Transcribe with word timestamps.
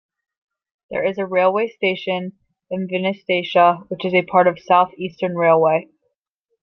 There 0.89 1.03
is 1.05 1.19
a 1.19 1.27
railway 1.27 1.67
station 1.67 2.31
in 2.71 2.87
Vinnytsia, 2.87 3.87
which 3.89 4.03
is 4.03 4.15
a 4.15 4.23
part 4.23 4.47
of 4.47 4.57
'South-Eastern 4.57 5.35
Railiway'. 5.35 5.89